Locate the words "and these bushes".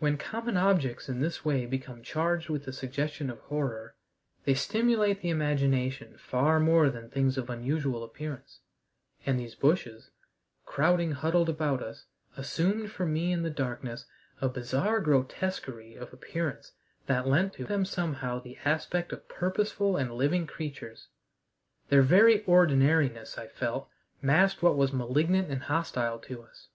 9.24-10.10